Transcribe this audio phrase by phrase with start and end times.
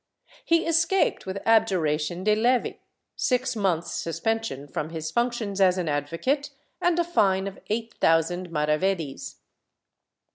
[0.43, 2.77] He escaped with abjuration de levi,
[3.15, 6.49] six months' suspension from his functions as an advocate,
[6.81, 9.35] and a fine of eight thousand maravedis.